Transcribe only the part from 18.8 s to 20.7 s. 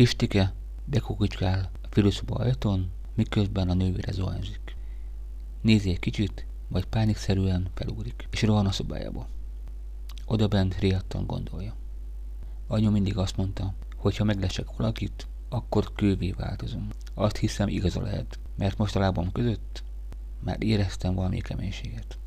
a lábam között már